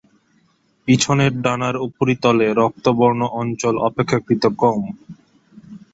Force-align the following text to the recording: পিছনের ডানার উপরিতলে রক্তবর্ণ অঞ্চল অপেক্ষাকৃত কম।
পিছনের 0.87 1.33
ডানার 1.41 1.75
উপরিতলে 1.87 2.47
রক্তবর্ণ 2.53 3.21
অঞ্চল 3.41 3.75
অপেক্ষাকৃত 3.87 4.43
কম। 4.61 4.79